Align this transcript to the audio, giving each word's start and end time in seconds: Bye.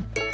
Bye. 0.00 0.29